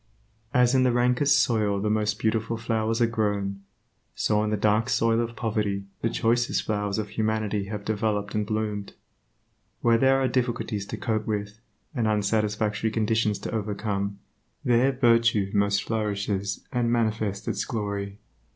As 0.51 0.73
in 0.73 0.81
the 0.81 0.91
rankest 0.91 1.37
soil 1.39 1.79
the 1.79 1.87
most 1.91 2.17
beautiful 2.17 2.57
flowers 2.57 3.01
are 3.01 3.05
grown, 3.05 3.61
so 4.15 4.43
in 4.43 4.49
the 4.49 4.57
dark 4.57 4.89
soil 4.89 5.21
of 5.21 5.35
poverty 5.35 5.83
the 6.01 6.09
choicest 6.09 6.63
flowers 6.63 6.97
of 6.97 7.09
humanity 7.09 7.65
have 7.65 7.85
developed 7.85 8.33
and 8.33 8.43
bloomed. 8.43 8.93
Where 9.81 9.99
there 9.99 10.19
are 10.19 10.27
difficulties 10.27 10.87
to 10.87 10.97
cope 10.97 11.27
with, 11.27 11.59
and 11.93 12.07
unsatisfactory 12.07 12.89
conditions 12.89 13.37
to 13.41 13.51
overcome, 13.53 14.17
there 14.65 14.91
virtue 14.91 15.51
most 15.53 15.83
flourishes 15.83 16.65
and 16.73 16.91
manifests 16.91 17.47
its 17.47 17.63
glory. 17.63 18.17